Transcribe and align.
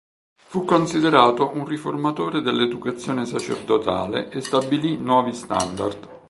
Fu 0.33 0.65
considerato 0.65 1.51
un 1.53 1.63
riformatore 1.63 2.41
dell'educazione 2.41 3.23
sacerdotale 3.27 4.29
e 4.31 4.41
stabilì 4.41 4.97
nuovi 4.97 5.31
standard. 5.31 6.09